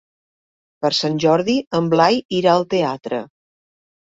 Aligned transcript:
Per 0.85 0.89
Sant 0.99 1.19
Jordi 1.25 1.55
en 1.81 1.91
Blai 1.93 2.17
irà 2.41 2.57
al 2.57 2.67
teatre. 2.73 3.21